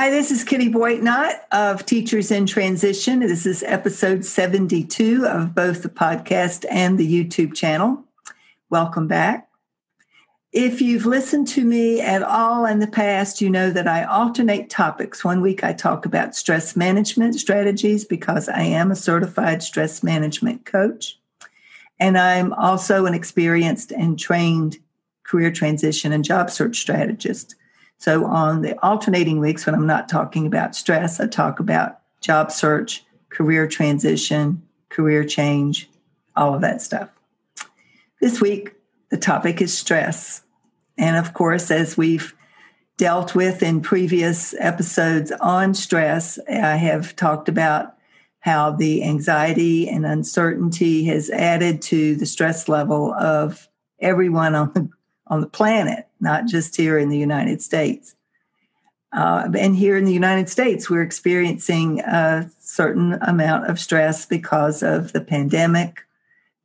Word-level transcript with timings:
Hi, 0.00 0.08
this 0.08 0.30
is 0.30 0.44
Kitty 0.44 0.70
Boitnott 0.70 1.40
of 1.52 1.84
Teachers 1.84 2.30
in 2.30 2.46
Transition. 2.46 3.20
This 3.20 3.44
is 3.44 3.62
episode 3.62 4.24
72 4.24 5.26
of 5.26 5.54
both 5.54 5.82
the 5.82 5.90
podcast 5.90 6.64
and 6.70 6.96
the 6.96 7.06
YouTube 7.06 7.52
channel. 7.52 8.02
Welcome 8.70 9.08
back. 9.08 9.50
If 10.52 10.80
you've 10.80 11.04
listened 11.04 11.48
to 11.48 11.66
me 11.66 12.00
at 12.00 12.22
all 12.22 12.64
in 12.64 12.78
the 12.78 12.86
past, 12.86 13.42
you 13.42 13.50
know 13.50 13.70
that 13.72 13.86
I 13.86 14.04
alternate 14.04 14.70
topics. 14.70 15.22
One 15.22 15.42
week 15.42 15.62
I 15.62 15.74
talk 15.74 16.06
about 16.06 16.34
stress 16.34 16.74
management 16.74 17.34
strategies 17.34 18.06
because 18.06 18.48
I 18.48 18.62
am 18.62 18.90
a 18.90 18.96
certified 18.96 19.62
stress 19.62 20.02
management 20.02 20.64
coach. 20.64 21.18
And 21.98 22.16
I'm 22.16 22.54
also 22.54 23.04
an 23.04 23.12
experienced 23.12 23.92
and 23.92 24.18
trained 24.18 24.78
career 25.24 25.52
transition 25.52 26.10
and 26.10 26.24
job 26.24 26.48
search 26.48 26.80
strategist. 26.80 27.54
So 28.00 28.24
on 28.24 28.62
the 28.62 28.82
alternating 28.82 29.40
weeks, 29.40 29.66
when 29.66 29.74
I'm 29.74 29.86
not 29.86 30.08
talking 30.08 30.46
about 30.46 30.74
stress, 30.74 31.20
I 31.20 31.26
talk 31.26 31.60
about 31.60 31.98
job 32.22 32.50
search, 32.50 33.04
career 33.28 33.68
transition, 33.68 34.62
career 34.88 35.22
change, 35.22 35.88
all 36.34 36.54
of 36.54 36.62
that 36.62 36.80
stuff. 36.80 37.10
This 38.18 38.40
week, 38.40 38.72
the 39.10 39.18
topic 39.18 39.60
is 39.60 39.76
stress. 39.76 40.42
And 40.96 41.16
of 41.16 41.34
course, 41.34 41.70
as 41.70 41.98
we've 41.98 42.34
dealt 42.96 43.34
with 43.34 43.62
in 43.62 43.82
previous 43.82 44.54
episodes 44.58 45.30
on 45.32 45.74
stress, 45.74 46.38
I 46.48 46.76
have 46.76 47.14
talked 47.16 47.50
about 47.50 47.96
how 48.38 48.70
the 48.70 49.04
anxiety 49.04 49.86
and 49.86 50.06
uncertainty 50.06 51.04
has 51.04 51.28
added 51.28 51.82
to 51.82 52.16
the 52.16 52.24
stress 52.24 52.66
level 52.66 53.12
of 53.12 53.68
everyone 54.00 54.54
on 54.54 54.72
the 54.72 54.88
on 55.30 55.40
the 55.40 55.46
planet, 55.46 56.06
not 56.20 56.46
just 56.46 56.76
here 56.76 56.98
in 56.98 57.08
the 57.08 57.16
United 57.16 57.62
States. 57.62 58.16
Uh, 59.12 59.48
and 59.58 59.76
here 59.76 59.96
in 59.96 60.04
the 60.04 60.12
United 60.12 60.48
States, 60.48 60.90
we're 60.90 61.02
experiencing 61.02 62.00
a 62.00 62.50
certain 62.60 63.14
amount 63.22 63.68
of 63.68 63.78
stress 63.78 64.26
because 64.26 64.82
of 64.82 65.12
the 65.12 65.20
pandemic 65.20 66.00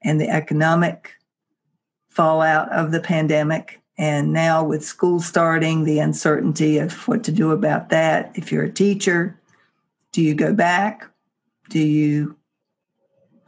and 0.03 0.20
the 0.20 0.30
economic 0.30 1.14
fallout 2.09 2.72
of 2.72 2.92
the 2.92 3.00
pandemic. 3.00 3.81
And 3.98 4.34
now, 4.34 4.64
with 4.64 4.84
school 4.84 5.22
starting, 5.22 5.86
the 5.86 6.00
uncertainty 6.00 6.78
of 6.80 7.08
what 7.08 7.24
to 7.24 7.32
do 7.32 7.52
about 7.52 7.90
that. 7.90 8.32
If 8.36 8.52
you're 8.52 8.64
a 8.64 8.72
teacher, 8.72 9.40
do 10.12 10.22
you 10.22 10.36
go 10.36 10.53
back? 10.53 11.09
Do 11.70 11.80
you 11.80 12.36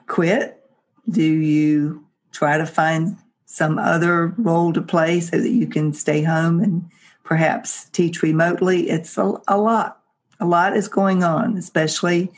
quit? 0.07 0.63
Do 1.09 1.23
you 1.23 2.05
try 2.31 2.57
to 2.57 2.65
find 2.65 3.17
some 3.49 3.79
other 3.79 4.33
role 4.37 4.73
to 4.73 4.81
play 4.81 5.21
so 5.21 5.39
that 5.39 5.49
you 5.49 5.65
can 5.67 5.93
stay 5.93 6.21
home 6.21 6.59
and 6.59 6.87
perhaps 7.23 7.85
teach 7.89 8.21
remotely. 8.21 8.89
It's 8.89 9.17
a, 9.17 9.33
a 9.47 9.57
lot. 9.57 10.01
A 10.39 10.45
lot 10.45 10.75
is 10.75 10.87
going 10.87 11.23
on, 11.23 11.57
especially 11.57 12.29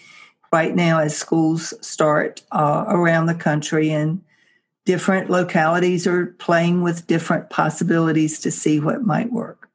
right 0.53 0.74
now 0.74 1.00
as 1.00 1.18
schools 1.18 1.74
start 1.81 2.44
uh, 2.52 2.86
around 2.88 3.25
the 3.25 3.36
country 3.36 3.90
and 3.90 4.22
different 4.86 5.30
localities 5.30 6.08
are 6.08 6.28
playing 6.38 6.84
with 6.84 7.08
different 7.08 7.50
possibilities 7.50 8.40
to 8.40 8.52
see 8.52 8.80
what 8.80 9.03
might 9.03 9.31
work. 9.31 9.68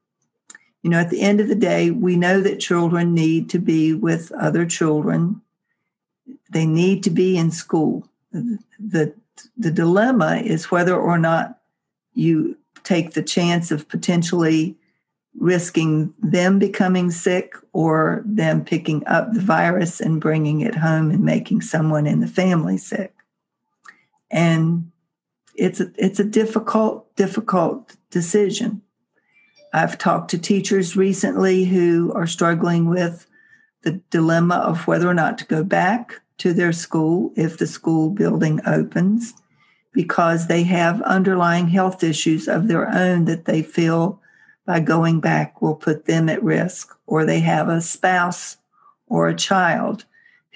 You 0.83 0.91
know, 0.91 0.99
at 0.99 1.11
the 1.11 1.21
end 1.21 1.41
of 1.41 1.49
the 1.49 1.55
day, 1.55 1.91
we 1.91 2.17
know 2.17 2.41
that 2.41 2.61
children 2.61 3.13
need 3.13 3.51
to 3.51 3.59
be 3.59 3.93
with 3.93 4.31
other 4.33 4.65
children. 4.67 5.43
They 6.51 6.67
need 6.67 7.03
to 7.05 7.11
be 7.11 7.37
in 7.37 7.51
school. 7.51 8.09
The 8.33 9.15
the 9.57 9.71
dilemma 9.71 10.37
is 10.37 10.71
whether 10.71 10.97
or 10.97 11.19
not 11.19 11.59
you 12.13 12.57
take 12.83 13.13
the 13.13 13.23
chance 13.23 13.71
of 13.71 13.89
potentially 13.89 14.77
risking 15.37 16.15
them 16.21 16.59
becoming 16.59 17.11
sick 17.11 17.55
or 17.73 18.23
them 18.25 18.65
picking 18.65 19.05
up 19.07 19.33
the 19.33 19.41
virus 19.41 20.01
and 20.01 20.21
bringing 20.21 20.61
it 20.61 20.77
home 20.77 21.11
and 21.11 21.25
making 21.25 21.61
someone 21.61 22.07
in 22.07 22.21
the 22.21 22.29
family 22.29 22.79
sick. 22.79 23.13
And 24.31 24.93
it's 25.57 25.81
a, 25.81 25.91
it's 25.97 26.21
a 26.21 26.25
difficult, 26.25 27.15
difficult 27.17 27.97
decision. 28.11 28.83
I've 29.73 29.99
talked 29.99 30.31
to 30.31 30.39
teachers 30.39 30.97
recently 30.97 31.65
who 31.65 32.13
are 32.15 32.29
struggling 32.29 32.89
with 32.89 33.27
the 33.83 34.01
dilemma 34.11 34.57
of 34.57 34.87
whether 34.87 35.09
or 35.09 35.15
not 35.15 35.39
to 35.39 35.47
go 35.47 35.65
back 35.65 36.21
to 36.39 36.53
their 36.53 36.73
school 36.73 37.33
if 37.37 37.59
the 37.59 37.67
school 37.67 38.11
building 38.11 38.61
opens 38.67 39.35
because 39.93 40.49
they 40.49 40.65
have 40.65 41.01
underlying 41.03 41.69
health 41.69 42.03
issues 42.03 42.49
of 42.49 42.67
their 42.69 42.89
own 42.89 43.25
that 43.27 43.45
they 43.45 43.63
feel 43.63 44.21
by 44.67 44.81
going 44.81 45.21
back 45.21 45.63
will 45.63 45.75
put 45.75 46.07
them 46.07 46.29
at 46.29 46.43
risk, 46.43 46.97
or 47.07 47.25
they 47.25 47.41
have 47.41 47.69
a 47.69 47.81
spouse 47.81 48.57
or 49.07 49.29
a 49.29 49.37
child 49.37 50.05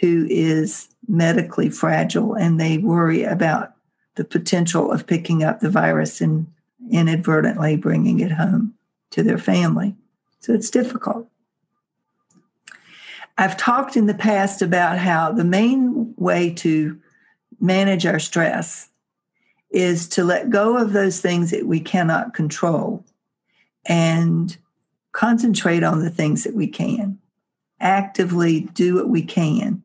who 0.00 0.27
is 0.31 0.88
medically 1.06 1.71
fragile 1.71 2.34
and 2.34 2.59
they 2.59 2.78
worry 2.78 3.22
about 3.22 3.72
the 4.17 4.25
potential 4.25 4.91
of 4.91 5.06
picking 5.06 5.44
up 5.44 5.61
the 5.61 5.71
virus 5.71 6.21
and 6.21 6.47
inadvertently 6.91 7.77
bringing 7.77 8.21
it 8.21 8.33
home 8.33 8.75
to 9.11 9.22
their 9.22 9.38
family. 9.38 9.94
So 10.41 10.53
it's 10.53 10.71
difficult. 10.71 11.28
I've 13.38 13.56
talked 13.56 13.97
in 13.97 14.06
the 14.06 14.15
past 14.15 14.62
about 14.62 14.99
how 14.99 15.31
the 15.31 15.44
main 15.44 16.12
way 16.16 16.50
to 16.55 17.00
manage 17.61 18.05
our 18.05 18.19
stress 18.19 18.88
is 19.70 20.08
to 20.08 20.25
let 20.25 20.50
go 20.50 20.76
of 20.76 20.93
those 20.93 21.20
things 21.20 21.52
that 21.52 21.67
we 21.67 21.79
cannot 21.79 22.35
control 22.35 23.05
and 23.87 24.56
concentrate 25.12 25.85
on 25.85 26.00
the 26.00 26.11
things 26.11 26.43
that 26.43 26.55
we 26.55 26.67
can. 26.67 27.19
Actively 27.79 28.62
do 28.62 28.96
what 28.96 29.08
we 29.08 29.23
can 29.23 29.84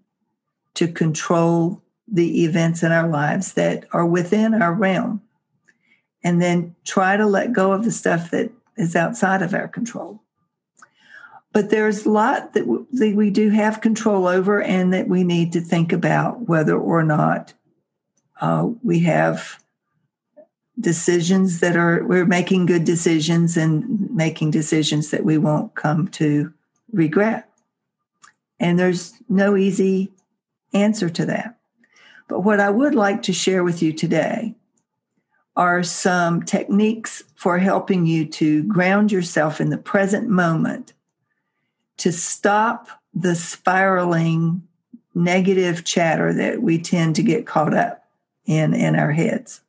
to 0.73 0.87
control 0.87 1.79
the 2.07 2.45
events 2.45 2.81
in 2.81 2.91
our 2.91 3.07
lives 3.07 3.53
that 3.53 3.85
are 3.93 4.05
within 4.05 4.59
our 4.59 4.73
realm. 4.73 5.21
And 6.23 6.41
then 6.41 6.75
try 6.85 7.17
to 7.17 7.27
let 7.27 7.53
go 7.53 7.71
of 7.71 7.83
the 7.83 7.91
stuff 7.91 8.31
that 8.31 8.49
is 8.77 8.95
outside 8.95 9.43
of 9.43 9.53
our 9.53 9.67
control. 9.67 10.22
But 11.53 11.69
there's 11.69 12.05
a 12.05 12.09
lot 12.09 12.53
that 12.53 12.65
we 12.67 13.29
do 13.29 13.49
have 13.51 13.79
control 13.79 14.27
over, 14.27 14.61
and 14.61 14.91
that 14.91 15.07
we 15.07 15.23
need 15.23 15.53
to 15.53 15.61
think 15.61 15.93
about 15.93 16.49
whether 16.49 16.75
or 16.77 17.03
not 17.03 17.53
uh, 18.41 18.69
we 18.81 19.01
have 19.01 19.63
decisions 20.79 21.59
that 21.59 21.77
are, 21.77 22.03
we're 22.03 22.25
making 22.25 22.65
good 22.65 22.83
decisions 22.83 23.55
and 23.55 24.09
making 24.09 24.49
decisions 24.49 25.11
that 25.11 25.23
we 25.23 25.37
won't 25.37 25.75
come 25.75 26.07
to 26.07 26.51
regret. 26.91 27.47
And 28.59 28.79
there's 28.79 29.13
no 29.29 29.55
easy 29.55 30.11
answer 30.73 31.09
to 31.09 31.25
that. 31.27 31.59
But 32.27 32.39
what 32.39 32.59
I 32.59 32.71
would 32.71 32.95
like 32.95 33.21
to 33.23 33.33
share 33.33 33.63
with 33.63 33.83
you 33.83 33.93
today 33.93 34.55
are 35.55 35.83
some 35.83 36.41
techniques 36.41 37.23
for 37.35 37.59
helping 37.59 38.07
you 38.07 38.25
to 38.25 38.63
ground 38.63 39.11
yourself 39.11 39.61
in 39.61 39.69
the 39.69 39.77
present 39.77 40.27
moment 40.27 40.93
to 41.97 42.11
stop 42.11 42.87
the 43.13 43.35
spiraling 43.35 44.61
negative 45.15 45.83
chatter 45.83 46.33
that 46.33 46.61
we 46.61 46.79
tend 46.79 47.15
to 47.15 47.23
get 47.23 47.45
caught 47.45 47.73
up 47.73 48.03
in 48.45 48.73
in 48.73 48.95
our 48.95 49.11
heads. 49.11 49.61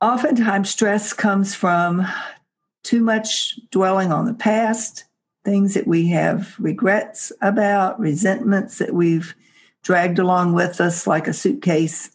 Oftentimes, 0.00 0.70
stress 0.70 1.12
comes 1.12 1.54
from 1.54 2.06
too 2.82 3.00
much 3.00 3.58
dwelling 3.70 4.12
on 4.12 4.24
the 4.24 4.34
past, 4.34 5.04
things 5.44 5.74
that 5.74 5.86
we 5.86 6.08
have 6.08 6.54
regrets 6.58 7.32
about, 7.40 8.00
resentments 8.00 8.78
that 8.78 8.94
we've 8.94 9.34
dragged 9.82 10.18
along 10.18 10.54
with 10.54 10.80
us 10.80 11.06
like 11.06 11.28
a 11.28 11.32
suitcase 11.32 12.10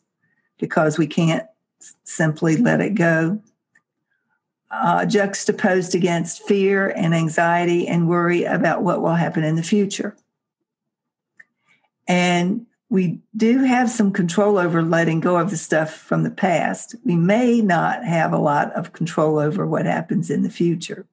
because 0.60 0.98
we 0.98 1.08
can't 1.08 1.46
simply 2.04 2.58
let 2.58 2.82
it 2.82 2.96
go. 2.96 3.42
Uh, 4.84 5.06
juxtaposed 5.06 5.96
against 5.96 6.44
fear 6.44 6.90
and 6.90 7.16
anxiety 7.16 7.88
and 7.88 8.10
worry 8.10 8.44
about 8.44 8.84
what 8.84 9.02
will 9.02 9.16
happen 9.16 9.44
in 9.44 9.56
the 9.56 9.64
future. 9.64 10.16
And 12.08 12.66
we 12.90 13.20
do 13.36 13.60
have 13.60 13.90
some 13.90 14.12
control 14.12 14.58
over 14.58 14.84
letting 14.84 15.22
go 15.22 15.38
of 15.38 15.50
the 15.50 15.58
stuff 15.58 15.96
from 15.96 16.24
the 16.24 16.30
past. 16.30 16.96
We 17.06 17.16
may 17.16 17.62
not 17.62 18.04
have 18.04 18.34
a 18.34 18.38
lot 18.38 18.74
of 18.74 18.92
control 18.92 19.40
over 19.40 19.66
what 19.66 19.86
happens 19.86 20.30
in 20.30 20.44
the 20.44 20.50
future. 20.50 21.06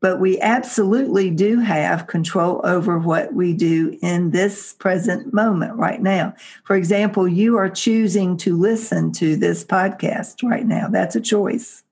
But 0.00 0.18
we 0.18 0.40
absolutely 0.40 1.30
do 1.30 1.60
have 1.60 2.06
control 2.06 2.60
over 2.64 2.98
what 2.98 3.34
we 3.34 3.52
do 3.52 3.98
in 4.00 4.30
this 4.30 4.72
present 4.72 5.34
moment 5.34 5.76
right 5.76 6.00
now. 6.00 6.34
For 6.64 6.76
example, 6.76 7.28
you 7.28 7.56
are 7.56 7.68
choosing 7.68 8.36
to 8.38 8.56
listen 8.56 9.12
to 9.12 9.36
this 9.36 9.64
podcast 9.64 10.42
right 10.48 10.66
now. 10.66 10.88
That's 10.88 11.14
a 11.14 11.20
choice. 11.20 11.84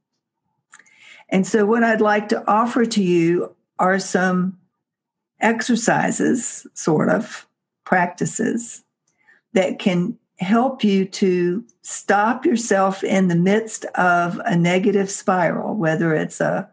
And 1.28 1.46
so, 1.46 1.66
what 1.66 1.82
I'd 1.82 2.00
like 2.00 2.28
to 2.28 2.48
offer 2.48 2.86
to 2.86 3.02
you 3.02 3.54
are 3.78 3.98
some 3.98 4.58
exercises, 5.40 6.66
sort 6.74 7.08
of 7.08 7.46
practices, 7.84 8.84
that 9.52 9.78
can 9.78 10.18
help 10.38 10.84
you 10.84 11.04
to 11.06 11.64
stop 11.82 12.44
yourself 12.44 13.02
in 13.02 13.28
the 13.28 13.36
midst 13.36 13.84
of 13.94 14.40
a 14.44 14.54
negative 14.54 15.10
spiral, 15.10 15.74
whether 15.74 16.14
it's 16.14 16.40
a 16.40 16.68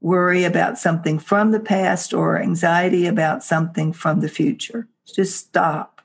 worry 0.00 0.44
about 0.44 0.78
something 0.78 1.18
from 1.18 1.52
the 1.52 1.60
past 1.60 2.12
or 2.12 2.40
anxiety 2.40 3.06
about 3.06 3.42
something 3.42 3.92
from 3.92 4.20
the 4.20 4.28
future. 4.28 4.88
Just 5.06 5.36
stop. 5.36 6.02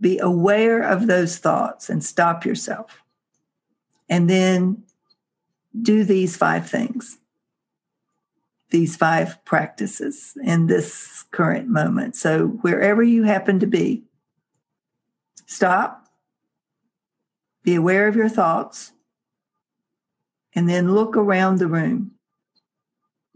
Be 0.00 0.18
aware 0.18 0.82
of 0.82 1.06
those 1.06 1.38
thoughts 1.38 1.88
and 1.88 2.04
stop 2.04 2.44
yourself. 2.44 3.02
And 4.08 4.28
then 4.28 4.84
do 5.80 6.04
these 6.04 6.36
five 6.36 6.68
things, 6.68 7.18
these 8.70 8.96
five 8.96 9.44
practices 9.44 10.36
in 10.42 10.66
this 10.66 11.24
current 11.30 11.68
moment. 11.68 12.16
So, 12.16 12.46
wherever 12.62 13.02
you 13.02 13.24
happen 13.24 13.60
to 13.60 13.66
be, 13.66 14.04
stop, 15.46 16.06
be 17.62 17.74
aware 17.74 18.08
of 18.08 18.16
your 18.16 18.28
thoughts, 18.28 18.92
and 20.54 20.68
then 20.68 20.94
look 20.94 21.16
around 21.16 21.58
the 21.58 21.66
room 21.66 22.14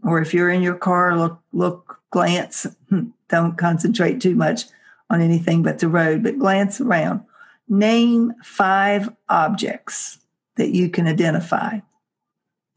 or 0.03 0.21
if 0.21 0.33
you're 0.33 0.49
in 0.49 0.61
your 0.61 0.75
car, 0.75 1.17
look, 1.17 1.39
look, 1.51 2.01
glance. 2.11 2.65
Hmm, 2.89 3.09
don't 3.27 3.57
concentrate 3.57 4.21
too 4.21 4.35
much 4.35 4.63
on 5.09 5.21
anything 5.21 5.63
but 5.63 5.79
the 5.79 5.89
road, 5.89 6.23
but 6.23 6.39
glance 6.39 6.79
around. 6.79 7.21
Name 7.67 8.33
five 8.43 9.09
objects 9.27 10.19
that 10.55 10.69
you 10.69 10.89
can 10.89 11.07
identify 11.07 11.79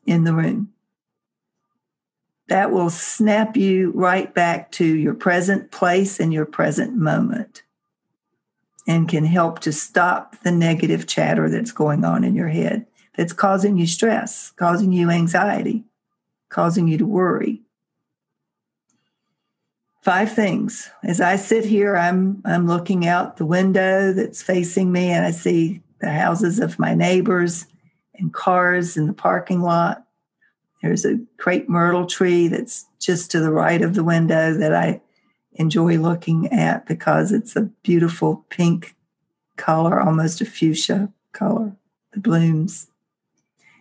in 0.07 0.25
the 0.25 0.35
room. 0.35 0.73
That 2.49 2.71
will 2.71 2.91
snap 2.91 3.57
you 3.57 3.93
right 3.95 4.33
back 4.35 4.73
to 4.73 4.85
your 4.85 5.15
present 5.15 5.71
place 5.71 6.21
and 6.21 6.33
your 6.33 6.45
present 6.45 6.97
moment 6.97 7.63
and 8.87 9.09
can 9.09 9.25
help 9.25 9.61
to 9.61 9.73
stop 9.73 10.37
the 10.43 10.51
negative 10.51 11.07
chatter 11.07 11.49
that's 11.49 11.73
going 11.73 12.05
on 12.05 12.25
in 12.25 12.35
your 12.35 12.49
head 12.49 12.87
that's 13.17 13.33
causing 13.33 13.79
you 13.79 13.87
stress, 13.87 14.51
causing 14.57 14.93
you 14.93 15.11
anxiety 15.11 15.85
causing 16.53 16.87
you 16.87 16.99
to 16.99 17.07
worry. 17.07 17.63
Five 20.03 20.33
things. 20.33 20.91
As 21.03 21.21
I 21.21 21.37
sit 21.37 21.65
here, 21.65 21.97
I'm 21.97 22.43
I'm 22.45 22.67
looking 22.67 23.07
out 23.07 23.37
the 23.37 23.47
window 23.47 24.13
that's 24.13 24.43
facing 24.43 24.93
me 24.93 25.11
and 25.11 25.25
I 25.25 25.31
see 25.31 25.81
the 26.01 26.11
houses 26.11 26.59
of 26.59 26.79
my 26.79 26.95
neighbors 26.95 27.67
and 28.15 28.33
cars 28.33 28.97
in 28.97 29.07
the 29.07 29.13
parking 29.13 29.61
lot. 29.61 30.07
There's 30.83 31.05
a 31.05 31.21
crepe 31.39 31.69
myrtle 31.69 32.07
tree 32.07 32.49
that's 32.49 32.87
just 33.01 33.31
to 33.31 33.41
the 33.41 33.53
right 33.53 33.83
of 33.83 33.95
the 33.95 34.05
window 34.05 34.53
that 34.55 34.75
I 34.75 35.01
enjoy 35.55 35.99
looking 35.99 36.53
at 36.53 36.87
because 36.87 37.33
it's 37.33 37.55
a 37.57 37.71
beautiful 37.83 38.45
pink 38.49 38.97
color, 39.57 40.01
almost 40.01 40.41
a 40.41 40.45
fuchsia 40.45 41.13
color, 41.33 41.77
the 42.13 42.21
blooms. 42.21 42.89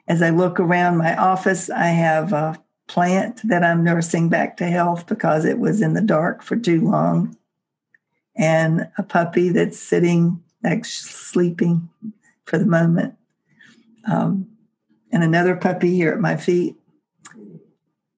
As 0.07 0.21
I 0.21 0.29
look 0.29 0.59
around 0.59 0.97
my 0.97 1.15
office, 1.15 1.69
I 1.69 1.87
have 1.87 2.33
a 2.33 2.61
plant 2.87 3.41
that 3.47 3.63
I'm 3.63 3.83
nursing 3.83 4.27
back 4.27 4.57
to 4.57 4.65
health 4.65 5.07
because 5.07 5.45
it 5.45 5.59
was 5.59 5.81
in 5.81 5.93
the 5.93 6.01
dark 6.01 6.43
for 6.43 6.57
too 6.57 6.81
long, 6.81 7.37
and 8.35 8.89
a 8.97 9.03
puppy 9.03 9.49
that's 9.49 9.79
sitting 9.79 10.43
next, 10.61 11.05
sleeping 11.05 11.89
for 12.43 12.57
the 12.57 12.65
moment, 12.65 13.15
um, 14.05 14.47
and 15.11 15.23
another 15.23 15.55
puppy 15.55 15.95
here 15.95 16.11
at 16.11 16.19
my 16.19 16.37
feet. 16.37 16.75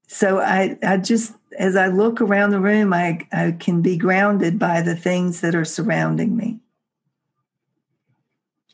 So 0.07 0.39
I, 0.39 0.77
I 0.83 0.97
just, 0.97 1.33
as 1.57 1.75
I 1.75 1.87
look 1.87 2.21
around 2.21 2.51
the 2.51 2.59
room, 2.59 2.93
I, 2.93 3.27
I 3.31 3.55
can 3.59 3.81
be 3.81 3.97
grounded 3.97 4.59
by 4.59 4.81
the 4.81 4.95
things 4.95 5.41
that 5.41 5.55
are 5.55 5.65
surrounding 5.65 6.37
me. 6.37 6.59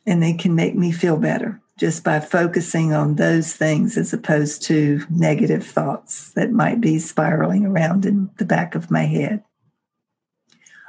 And 0.06 0.22
they 0.22 0.34
can 0.34 0.56
make 0.56 0.76
me 0.76 0.92
feel 0.92 1.18
better 1.18 1.62
just 1.78 2.04
by 2.04 2.20
focusing 2.20 2.94
on 2.94 3.16
those 3.16 3.54
things 3.54 3.98
as 3.98 4.12
opposed 4.12 4.62
to 4.64 5.02
negative 5.10 5.66
thoughts 5.66 6.32
that 6.32 6.52
might 6.52 6.82
be 6.82 7.00
spiraling 7.00 7.66
around 7.66 8.06
in 8.06 8.30
the 8.38 8.46
back 8.46 8.76
of 8.76 8.92
my 8.92 9.04
head. 9.04 9.42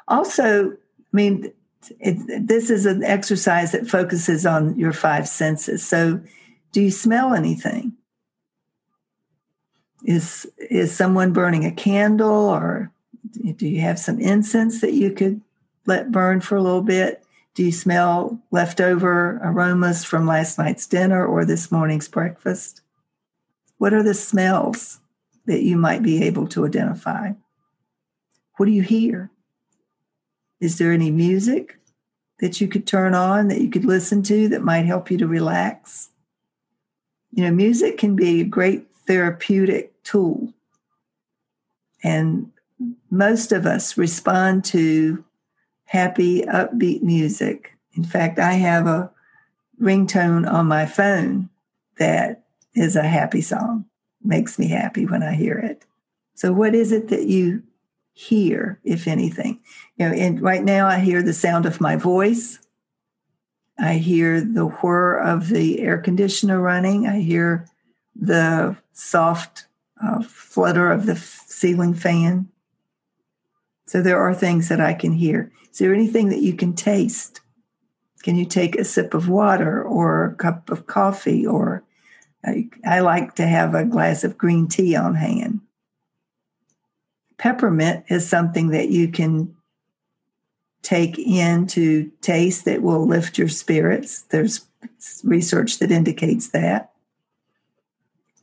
Also, 0.09 0.73
I 0.73 0.77
mean, 1.13 1.53
it, 1.99 2.47
this 2.47 2.71
is 2.71 2.87
an 2.87 3.03
exercise 3.03 3.73
that 3.73 3.89
focuses 3.89 4.45
on 4.47 4.79
your 4.79 4.93
five 4.93 5.29
senses. 5.29 5.87
So, 5.87 6.21
do 6.73 6.81
you 6.81 6.91
smell 6.91 7.35
anything? 7.35 7.95
Is 10.05 10.47
is 10.59 10.95
someone 10.95 11.33
burning 11.33 11.65
a 11.65 11.73
candle, 11.73 12.49
or 12.49 12.93
do 13.57 13.69
you 13.69 13.81
have 13.81 13.99
some 13.99 14.21
incense 14.21 14.81
that 14.81 14.95
you 14.95 15.13
could 15.13 15.41
let 15.87 16.13
burn 16.13 16.41
for 16.41 16.57
a 16.57 16.63
little 16.63 16.83
bit? 16.83 17.25
Do 17.55 17.65
you 17.65 17.73
smell 17.73 18.41
leftover 18.51 19.41
aromas 19.43 20.05
from 20.05 20.27
last 20.27 20.59
night's 20.59 20.87
dinner 20.87 21.27
or 21.27 21.45
this 21.45 21.73
morning's 21.73 22.09
breakfast? 22.09 22.83
What 23.79 23.93
are 23.93 24.03
the 24.03 24.15
smells 24.15 25.01
that 25.47 25.63
you 25.63 25.77
might 25.77 26.03
be 26.03 26.23
able 26.25 26.47
to 26.49 26.65
identify? 26.65 27.33
What 28.57 28.67
do 28.67 28.73
you 28.73 28.83
hear? 28.83 29.31
Is 30.61 30.79
there 30.79 30.93
any 30.93 31.11
music 31.11 31.80
that 32.41 32.61
you 32.61 32.69
could 32.69 32.87
turn 32.87 33.15
on 33.15 33.49
that 33.49 33.61
you 33.61 33.71
could 33.71 33.85
listen 33.85 34.23
to 34.25 34.49
that 34.49 34.63
might 34.63 34.87
help 34.87 35.11
you 35.11 35.19
to 35.19 35.27
relax? 35.27 36.09
You 37.31 37.45
know, 37.45 37.53
music 37.53 37.99
can 37.99 38.17
be 38.17 38.41
a 38.41 38.45
great 38.45 38.87
therapeutic 39.07 40.03
tool. 40.03 40.53
And 42.03 42.51
most 43.11 43.53
of 43.53 43.67
us 43.67 43.97
respond 43.97 44.65
to 44.67 45.25
happy, 45.85 46.43
upbeat 46.43 47.03
music. 47.03 47.73
In 47.95 48.05
fact, 48.05 48.39
I 48.39 48.53
have 48.53 48.87
a 48.87 49.11
ringtone 49.81 50.51
on 50.51 50.67
my 50.67 50.87
phone 50.87 51.51
that 51.99 52.45
is 52.75 52.97
a 52.97 53.03
happy 53.03 53.43
song. 53.43 53.85
Makes 54.23 54.59
me 54.59 54.69
happy 54.69 55.07
when 55.07 55.23
I 55.23 55.35
hear 55.35 55.59
it. 55.59 55.85
So, 56.35 56.53
what 56.53 56.75
is 56.75 56.93
it 56.93 57.09
that 57.09 57.27
you 57.27 57.63
hear, 58.13 58.81
if 58.85 59.07
anything? 59.07 59.61
You 59.97 60.09
know, 60.09 60.15
and 60.15 60.41
right 60.41 60.63
now 60.63 60.87
I 60.87 60.99
hear 60.99 61.23
the 61.23 61.33
sound 61.33 61.67
of 61.67 61.81
my 61.81 61.97
voice. 61.97 62.59
I 63.79 63.95
hear 63.95 64.41
the 64.41 64.67
whir 64.67 65.19
of 65.19 65.49
the 65.49 65.81
air 65.81 65.99
conditioner 65.99 66.61
running. 66.61 67.07
I 67.07 67.21
hear 67.21 67.67
the 68.15 68.77
soft 68.93 69.67
uh, 70.03 70.23
flutter 70.23 70.93
of 70.93 71.07
the 71.07 71.17
ceiling 71.17 71.95
fan. 71.95 72.49
So 73.87 74.03
there 74.03 74.21
are 74.21 74.35
things 74.35 74.69
that 74.69 74.81
I 74.81 74.95
can 74.95 75.13
hear. 75.13 75.51
Is 75.73 75.79
there 75.79 75.95
anything 75.95 76.29
that 76.29 76.43
you 76.43 76.55
can 76.55 76.75
taste? 76.75 77.41
Can 78.23 78.37
you 78.37 78.45
take 78.45 78.77
a 78.77 78.85
sip 78.85 79.15
of 79.15 79.29
water 79.29 79.83
or 79.83 80.25
a 80.25 80.35
cup 80.35 80.71
of 80.71 80.87
coffee? 80.87 81.47
Or 81.47 81.83
I, 82.45 82.69
I 82.87 83.01
like 83.01 83.35
to 83.37 83.47
have 83.47 83.75
a 83.75 83.85
glass 83.85 84.25
of 84.25 84.39
green 84.39 84.69
tea 84.69 84.95
on 84.95 85.15
hand. 85.15 85.60
Peppermint 87.41 88.05
is 88.09 88.29
something 88.29 88.69
that 88.69 88.91
you 88.91 89.09
can 89.09 89.57
take 90.83 91.19
in 91.19 91.67
to 91.69 92.13
taste 92.21 92.67
that 92.67 92.83
will 92.83 93.07
lift 93.07 93.39
your 93.39 93.49
spirits. 93.49 94.23
There's 94.25 94.67
research 95.25 95.79
that 95.79 95.91
indicates 95.91 96.49
that. 96.49 96.93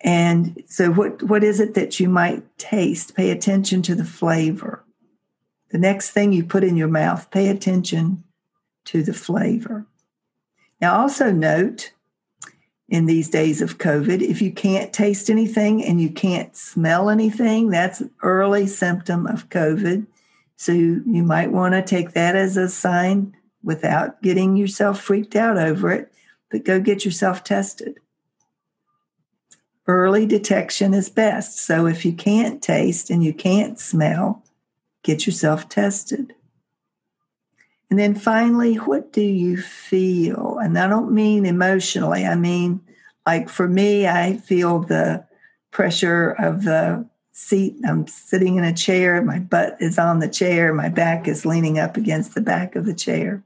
And 0.02 0.64
so, 0.68 0.92
what, 0.92 1.22
what 1.22 1.44
is 1.44 1.60
it 1.60 1.76
that 1.76 2.00
you 2.00 2.10
might 2.10 2.58
taste? 2.58 3.16
Pay 3.16 3.30
attention 3.30 3.84
to 3.84 3.94
the 3.94 4.04
flavor. 4.04 4.84
The 5.70 5.78
next 5.78 6.10
thing 6.10 6.34
you 6.34 6.44
put 6.44 6.64
in 6.64 6.76
your 6.76 6.88
mouth, 6.88 7.30
pay 7.30 7.50
attention 7.50 8.24
to 8.86 9.04
the 9.04 9.14
flavor. 9.14 9.86
Now, 10.82 11.00
also 11.00 11.32
note 11.32 11.92
in 12.90 13.06
these 13.06 13.30
days 13.30 13.62
of 13.62 13.78
COVID, 13.78 14.22
if 14.22 14.42
you 14.42 14.52
can't 14.52 14.94
taste 14.94 15.30
anything 15.30 15.84
and 15.84 16.00
you 16.00 16.10
can't 16.10 16.56
smell 16.56 17.10
anything, 17.10 17.70
that's 17.70 18.02
an 18.02 18.12
early 18.24 18.66
symptom 18.66 19.28
of 19.28 19.50
COVID. 19.50 20.08
So 20.56 20.72
you, 20.72 21.04
you 21.06 21.24
might 21.24 21.52
want 21.52 21.74
to 21.74 21.82
take 21.82 22.12
that 22.12 22.36
as 22.36 22.56
a 22.58 22.70
sign 22.70 23.36
without 23.62 24.22
getting 24.22 24.56
yourself 24.56 25.02
freaked 25.02 25.36
out 25.36 25.58
over 25.58 25.92
it, 25.92 26.12
but 26.50 26.64
go 26.64 26.80
get 26.80 27.04
yourself 27.04 27.44
tested 27.44 28.00
early 29.88 30.26
detection 30.26 30.94
is 30.94 31.10
best. 31.10 31.58
So 31.60 31.88
if 31.88 32.06
you 32.06 32.14
can't 32.14 32.62
taste 32.62 33.10
and 33.10 33.24
you 33.24 33.34
can't 33.34 33.80
smell, 33.80 34.44
get 35.04 35.26
yourself 35.26 35.70
tested. 35.70 36.34
And 37.90 37.98
then 37.98 38.16
finally, 38.16 38.76
what 38.76 39.14
do 39.14 39.22
you 39.22 39.58
feel? 39.58 40.58
And 40.62 40.78
I 40.78 40.88
don't 40.88 41.12
mean 41.12 41.46
emotionally, 41.46 42.26
I 42.26 42.36
mean, 42.36 42.82
like 43.26 43.50
for 43.50 43.68
me, 43.68 44.08
I 44.08 44.38
feel 44.38 44.80
the 44.80 45.26
pressure 45.72 46.32
of 46.32 46.64
the 46.64 47.08
seat. 47.32 47.76
I'm 47.86 48.08
sitting 48.08 48.56
in 48.56 48.64
a 48.64 48.74
chair, 48.74 49.22
my 49.22 49.40
butt 49.40 49.78
is 49.80 50.00
on 50.00 50.20
the 50.20 50.28
chair, 50.28 50.74
my 50.74 50.90
back 50.90 51.28
is 51.28 51.46
leaning 51.46 51.78
up 51.78 51.98
against 51.98 52.36
the 52.36 52.42
back 52.42 52.76
of 52.76 52.86
the 52.86 52.96
chair. 52.96 53.44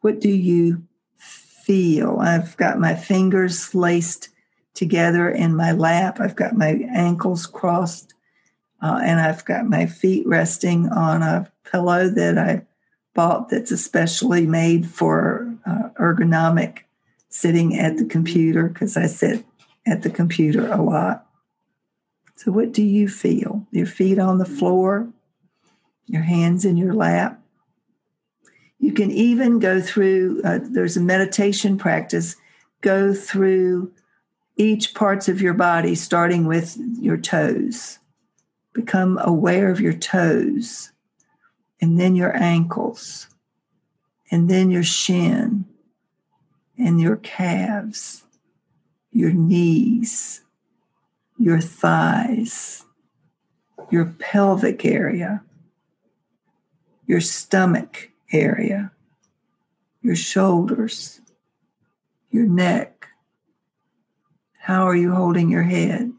What 0.00 0.20
do 0.20 0.30
you 0.30 0.84
feel? 1.16 2.18
I've 2.20 2.56
got 2.56 2.80
my 2.80 2.94
fingers 2.94 3.74
laced 3.74 4.30
together 4.74 5.28
in 5.28 5.54
my 5.54 5.72
lap. 5.72 6.18
I've 6.20 6.36
got 6.36 6.56
my 6.56 6.80
ankles 6.92 7.46
crossed, 7.46 8.14
uh, 8.82 9.00
and 9.02 9.20
I've 9.20 9.44
got 9.44 9.66
my 9.66 9.86
feet 9.86 10.26
resting 10.26 10.88
on 10.88 11.22
a 11.22 11.50
pillow 11.70 12.08
that 12.08 12.38
I 12.38 12.62
bought 13.14 13.48
that's 13.48 13.70
especially 13.70 14.46
made 14.46 14.88
for 14.88 15.54
uh, 15.64 15.88
ergonomic 15.98 16.80
sitting 17.28 17.78
at 17.78 17.96
the 17.96 18.04
computer 18.04 18.68
because 18.68 18.96
I 18.96 19.06
sit 19.06 19.44
at 19.86 20.02
the 20.02 20.10
computer 20.10 20.70
a 20.70 20.82
lot. 20.82 21.26
So, 22.36 22.52
what 22.52 22.72
do 22.72 22.82
you 22.82 23.08
feel? 23.08 23.66
Your 23.70 23.86
feet 23.86 24.18
on 24.18 24.38
the 24.38 24.44
floor, 24.44 25.08
your 26.06 26.22
hands 26.22 26.64
in 26.64 26.76
your 26.76 26.94
lap. 26.94 27.40
You 28.78 28.92
can 28.92 29.10
even 29.10 29.60
go 29.60 29.80
through, 29.80 30.42
uh, 30.44 30.58
there's 30.62 30.96
a 30.96 31.00
meditation 31.00 31.78
practice, 31.78 32.36
go 32.82 33.14
through 33.14 33.92
each 34.56 34.94
parts 34.94 35.28
of 35.28 35.40
your 35.40 35.54
body, 35.54 35.94
starting 35.94 36.46
with 36.46 36.76
your 37.00 37.16
toes. 37.16 37.98
Become 38.72 39.18
aware 39.22 39.70
of 39.70 39.80
your 39.80 39.92
toes, 39.92 40.90
and 41.84 42.00
then 42.00 42.16
your 42.16 42.34
ankles, 42.34 43.28
and 44.30 44.48
then 44.48 44.70
your 44.70 44.82
shin, 44.82 45.66
and 46.78 46.98
your 46.98 47.16
calves, 47.16 48.24
your 49.12 49.32
knees, 49.32 50.40
your 51.36 51.60
thighs, 51.60 52.86
your 53.90 54.06
pelvic 54.18 54.86
area, 54.86 55.42
your 57.06 57.20
stomach 57.20 58.08
area, 58.32 58.90
your 60.00 60.16
shoulders, 60.16 61.20
your 62.30 62.46
neck 62.46 63.08
how 64.60 64.88
are 64.88 64.96
you 64.96 65.12
holding 65.12 65.50
your 65.50 65.64
head? 65.64 66.10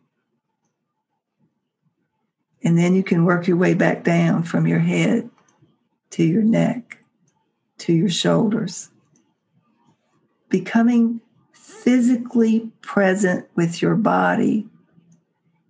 And 2.63 2.77
then 2.77 2.93
you 2.93 3.01
can 3.01 3.25
work 3.25 3.48
your 3.48 3.57
way 3.57 3.74
back 3.74 4.03
down 4.03 4.43
from 4.43 4.67
your 4.67 4.77
head 4.77 5.31
to 6.12 6.24
your 6.24 6.43
neck, 6.43 7.00
to 7.79 7.93
your 7.93 8.09
shoulders. 8.09 8.89
Becoming 10.50 11.21
physically 11.51 12.71
present 12.81 13.47
with 13.55 13.81
your 13.81 13.95
body 13.95 14.67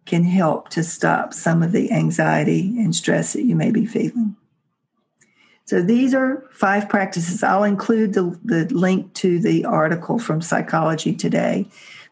can 0.06 0.24
help 0.24 0.70
to 0.70 0.84
stop 0.84 1.34
some 1.34 1.64
of 1.64 1.72
the 1.72 1.92
anxiety 1.92 2.78
and 2.78 2.96
stress 2.96 3.34
that 3.34 3.44
you 3.44 3.56
may 3.56 3.72
be 3.72 3.86
feeling. 3.86 4.36
So 5.66 5.82
these 5.82 6.14
are 6.14 6.44
five 6.52 6.88
practices. 6.88 7.42
I'll 7.42 7.64
include 7.64 8.14
the, 8.14 8.40
the 8.44 8.66
link 8.66 9.14
to 9.16 9.40
the 9.40 9.66
article 9.66 10.20
from 10.20 10.42
Psychology 10.42 11.16
Today 11.16 11.68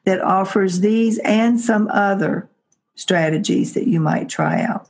that 0.06 0.22
offers 0.22 0.80
these 0.80 1.20
and 1.20 1.62
some 1.62 1.88
other 1.90 2.50
strategies 2.96 3.74
that 3.76 3.88
you 3.88 4.00
might 4.00 4.28
try 4.28 4.62
out. 4.62 4.90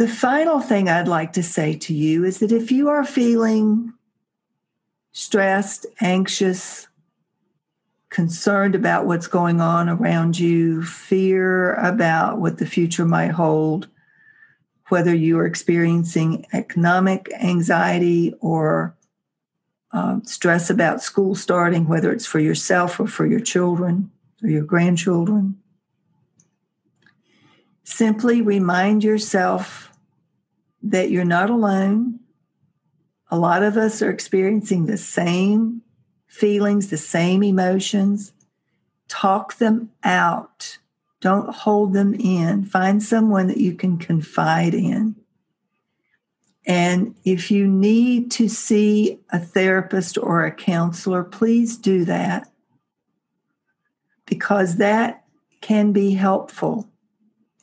The 0.00 0.08
final 0.08 0.60
thing 0.60 0.88
I'd 0.88 1.08
like 1.08 1.34
to 1.34 1.42
say 1.42 1.74
to 1.74 1.92
you 1.92 2.24
is 2.24 2.38
that 2.38 2.52
if 2.52 2.72
you 2.72 2.88
are 2.88 3.04
feeling 3.04 3.92
stressed, 5.12 5.84
anxious, 6.00 6.88
concerned 8.08 8.74
about 8.74 9.04
what's 9.04 9.26
going 9.26 9.60
on 9.60 9.90
around 9.90 10.38
you, 10.38 10.82
fear 10.82 11.74
about 11.74 12.38
what 12.38 12.56
the 12.56 12.64
future 12.64 13.04
might 13.04 13.32
hold, 13.32 13.88
whether 14.88 15.14
you 15.14 15.38
are 15.38 15.44
experiencing 15.44 16.46
economic 16.54 17.30
anxiety 17.34 18.32
or 18.40 18.96
um, 19.92 20.24
stress 20.24 20.70
about 20.70 21.02
school 21.02 21.34
starting, 21.34 21.86
whether 21.86 22.10
it's 22.10 22.24
for 22.24 22.38
yourself 22.38 22.98
or 23.00 23.06
for 23.06 23.26
your 23.26 23.40
children 23.40 24.10
or 24.42 24.48
your 24.48 24.64
grandchildren. 24.64 25.60
Simply 27.84 28.40
remind 28.40 29.04
yourself 29.04 29.88
that 30.82 31.10
you're 31.10 31.24
not 31.24 31.50
alone. 31.50 32.20
A 33.30 33.38
lot 33.38 33.62
of 33.62 33.76
us 33.76 34.02
are 34.02 34.10
experiencing 34.10 34.86
the 34.86 34.96
same 34.96 35.82
feelings, 36.26 36.88
the 36.88 36.96
same 36.96 37.42
emotions. 37.42 38.32
Talk 39.08 39.56
them 39.56 39.90
out. 40.02 40.78
Don't 41.20 41.54
hold 41.54 41.92
them 41.92 42.14
in. 42.14 42.64
Find 42.64 43.02
someone 43.02 43.46
that 43.48 43.58
you 43.58 43.74
can 43.74 43.98
confide 43.98 44.74
in. 44.74 45.16
And 46.66 47.14
if 47.24 47.50
you 47.50 47.66
need 47.66 48.30
to 48.32 48.48
see 48.48 49.20
a 49.30 49.38
therapist 49.38 50.18
or 50.18 50.44
a 50.44 50.52
counselor, 50.52 51.24
please 51.24 51.76
do 51.76 52.04
that 52.04 52.50
because 54.26 54.76
that 54.76 55.24
can 55.60 55.92
be 55.92 56.12
helpful. 56.12 56.88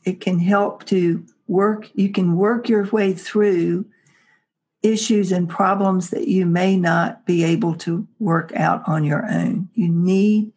It 0.04 0.20
can 0.20 0.40
help 0.40 0.86
to 0.86 1.26
work, 1.48 1.90
you 1.94 2.10
can 2.10 2.36
work 2.36 2.70
your 2.70 2.86
way 2.86 3.14
through 3.14 3.86
issues 4.84 5.32
and 5.32 5.50
problems 5.50 6.12
that 6.12 6.28
you 6.28 6.46
may 6.46 6.78
not 6.78 7.26
be 7.26 7.44
able 7.44 7.76
to 7.76 8.08
work 8.20 8.54
out 8.56 8.88
on 8.88 9.04
your 9.04 9.26
own. 9.30 9.70
You 9.74 9.90
need 9.90 10.52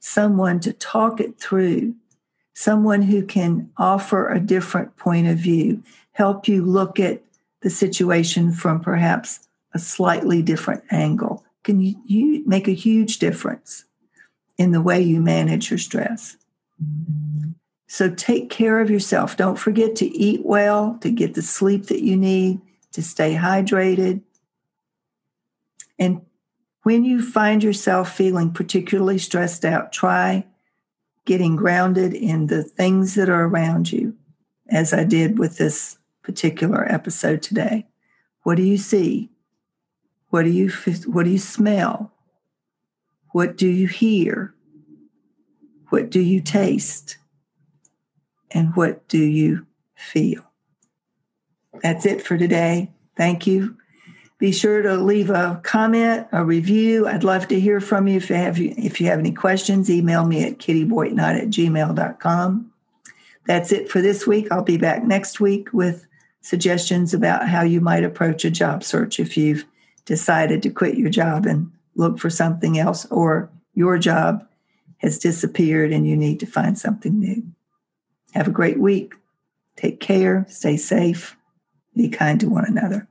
someone 0.00 0.60
to 0.60 0.72
talk 0.72 1.20
it 1.20 1.38
through, 1.38 1.94
someone 2.54 3.02
who 3.02 3.24
can 3.24 3.70
offer 3.76 4.28
a 4.28 4.40
different 4.40 4.96
point 4.96 5.26
of 5.26 5.38
view, 5.38 5.82
help 6.12 6.48
you 6.48 6.64
look 6.64 6.98
at 6.98 7.22
the 7.62 7.70
situation 7.70 8.52
from 8.52 8.80
perhaps 8.80 9.40
a 9.74 9.78
slightly 9.78 10.42
different 10.42 10.84
angle 10.90 11.44
can 11.66 11.80
you, 11.80 11.96
you 12.06 12.44
make 12.46 12.68
a 12.68 12.72
huge 12.72 13.18
difference 13.18 13.86
in 14.56 14.70
the 14.70 14.80
way 14.80 15.02
you 15.02 15.20
manage 15.20 15.68
your 15.68 15.80
stress. 15.80 16.36
Mm-hmm. 16.80 17.25
So 17.86 18.10
take 18.10 18.50
care 18.50 18.80
of 18.80 18.90
yourself. 18.90 19.36
Don't 19.36 19.58
forget 19.58 19.94
to 19.96 20.06
eat 20.06 20.44
well, 20.44 20.98
to 21.02 21.10
get 21.10 21.34
the 21.34 21.42
sleep 21.42 21.86
that 21.86 22.02
you 22.02 22.16
need, 22.16 22.60
to 22.92 23.02
stay 23.02 23.34
hydrated. 23.34 24.22
And 25.98 26.22
when 26.82 27.04
you 27.04 27.22
find 27.22 27.62
yourself 27.62 28.14
feeling 28.14 28.52
particularly 28.52 29.18
stressed 29.18 29.64
out, 29.64 29.92
try 29.92 30.46
getting 31.24 31.56
grounded 31.56 32.14
in 32.14 32.46
the 32.46 32.62
things 32.62 33.14
that 33.14 33.28
are 33.28 33.44
around 33.44 33.92
you, 33.92 34.16
as 34.68 34.92
I 34.92 35.04
did 35.04 35.38
with 35.38 35.58
this 35.58 35.98
particular 36.22 36.90
episode 36.90 37.42
today. 37.42 37.86
What 38.42 38.56
do 38.56 38.62
you 38.62 38.78
see? 38.78 39.30
What 40.30 40.42
do 40.42 40.50
you 40.50 40.70
what 41.06 41.24
do 41.24 41.30
you 41.30 41.38
smell? 41.38 42.12
What 43.30 43.56
do 43.56 43.68
you 43.68 43.86
hear? 43.86 44.54
What 45.88 46.10
do 46.10 46.20
you 46.20 46.40
taste? 46.40 47.16
And 48.50 48.74
what 48.76 49.06
do 49.08 49.18
you 49.18 49.66
feel? 49.94 50.42
That's 51.82 52.06
it 52.06 52.22
for 52.22 52.38
today. 52.38 52.92
Thank 53.16 53.46
you. 53.46 53.76
Be 54.38 54.52
sure 54.52 54.82
to 54.82 54.96
leave 54.96 55.30
a 55.30 55.60
comment, 55.64 56.26
a 56.30 56.44
review. 56.44 57.08
I'd 57.08 57.24
love 57.24 57.48
to 57.48 57.58
hear 57.58 57.80
from 57.80 58.06
you. 58.06 58.18
If 58.18 58.28
you 58.28 58.36
have, 58.36 58.60
if 58.60 59.00
you 59.00 59.06
have 59.06 59.18
any 59.18 59.32
questions, 59.32 59.90
email 59.90 60.26
me 60.26 60.44
at 60.44 60.58
kittyboitnott 60.58 61.40
at 61.40 61.48
gmail.com. 61.48 62.72
That's 63.46 63.72
it 63.72 63.90
for 63.90 64.02
this 64.02 64.26
week. 64.26 64.48
I'll 64.50 64.62
be 64.62 64.76
back 64.76 65.04
next 65.04 65.40
week 65.40 65.72
with 65.72 66.06
suggestions 66.42 67.14
about 67.14 67.48
how 67.48 67.62
you 67.62 67.80
might 67.80 68.04
approach 68.04 68.44
a 68.44 68.50
job 68.50 68.84
search 68.84 69.18
if 69.18 69.36
you've 69.36 69.64
decided 70.04 70.62
to 70.62 70.70
quit 70.70 70.98
your 70.98 71.10
job 71.10 71.46
and 71.46 71.72
look 71.94 72.18
for 72.18 72.28
something 72.28 72.78
else, 72.78 73.06
or 73.06 73.50
your 73.74 73.98
job 73.98 74.46
has 74.98 75.18
disappeared 75.18 75.92
and 75.92 76.06
you 76.06 76.16
need 76.16 76.40
to 76.40 76.46
find 76.46 76.78
something 76.78 77.18
new. 77.18 77.42
Have 78.36 78.48
a 78.48 78.50
great 78.50 78.78
week. 78.78 79.14
Take 79.76 79.98
care, 79.98 80.44
stay 80.50 80.76
safe, 80.76 81.38
be 81.96 82.10
kind 82.10 82.38
to 82.40 82.50
one 82.50 82.66
another. 82.66 83.08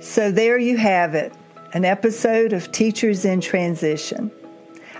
So, 0.00 0.30
there 0.30 0.56
you 0.56 0.78
have 0.78 1.14
it 1.14 1.34
an 1.74 1.84
episode 1.84 2.54
of 2.54 2.72
Teachers 2.72 3.26
in 3.26 3.42
Transition. 3.42 4.30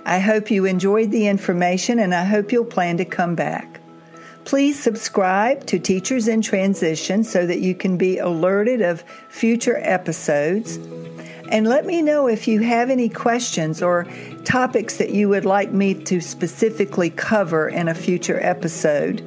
I 0.05 0.19
hope 0.19 0.51
you 0.51 0.65
enjoyed 0.65 1.09
the 1.09 1.25
information 1.25 1.97
and 1.97 2.13
I 2.13 2.23
hope 2.23 2.51
you'll 2.51 2.65
plan 2.65 2.97
to 2.97 3.05
come 3.05 3.33
back. 3.33 3.81
Please 4.45 4.79
subscribe 4.79 5.65
to 5.65 5.79
Teachers 5.79 6.27
in 6.27 6.43
Transition 6.43 7.23
so 7.23 7.47
that 7.47 7.61
you 7.61 7.73
can 7.73 7.97
be 7.97 8.19
alerted 8.19 8.83
of 8.83 9.03
future 9.29 9.79
episodes. 9.81 10.77
And 11.53 11.67
let 11.67 11.85
me 11.85 12.01
know 12.01 12.27
if 12.27 12.47
you 12.47 12.61
have 12.61 12.89
any 12.89 13.07
questions 13.07 13.83
or 13.83 14.07
topics 14.43 14.97
that 14.97 15.11
you 15.11 15.29
would 15.29 15.45
like 15.45 15.71
me 15.71 15.93
to 16.05 16.19
specifically 16.19 17.11
cover 17.11 17.69
in 17.69 17.87
a 17.87 17.93
future 17.93 18.39
episode. 18.41 19.21